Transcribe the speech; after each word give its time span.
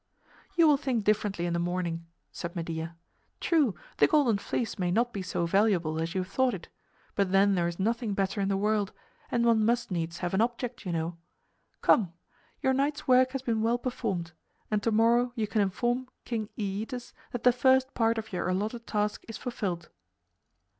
"You 0.55 0.67
will 0.67 0.77
think 0.77 1.03
differently 1.03 1.45
in 1.45 1.53
the 1.53 1.59
morning," 1.59 2.07
said 2.31 2.55
Medea. 2.55 2.95
"True, 3.39 3.75
the 3.97 4.07
Golden 4.07 4.39
Fleece 4.39 4.79
may 4.79 4.89
not 4.89 5.13
be 5.13 5.21
so 5.21 5.45
valuable 5.45 5.99
as 6.01 6.15
you 6.15 6.23
have 6.23 6.31
thought 6.33 6.55
it; 6.55 6.69
but 7.13 7.31
then 7.31 7.53
there 7.53 7.67
is 7.67 7.77
nothing 7.77 8.15
better 8.15 8.41
in 8.41 8.47
the 8.49 8.57
world, 8.57 8.93
and 9.29 9.45
one 9.45 9.63
must 9.63 9.91
needs 9.91 10.17
have 10.17 10.33
an 10.33 10.41
object, 10.41 10.87
you 10.87 10.91
know. 10.91 11.17
Come! 11.81 12.13
Your 12.61 12.73
night's 12.73 13.07
work 13.07 13.33
has 13.33 13.43
been 13.43 13.61
well 13.61 13.77
performed; 13.77 14.31
and 14.71 14.81
tomorrow 14.81 15.33
you 15.35 15.45
can 15.45 15.61
inform 15.61 16.07
King 16.25 16.49
Æetes 16.57 17.13
that 17.31 17.43
the 17.43 17.51
first 17.51 17.93
part 17.93 18.17
of 18.17 18.33
your 18.33 18.49
allotted 18.49 18.87
task 18.87 19.23
is 19.27 19.37
fulfilled." 19.37 19.89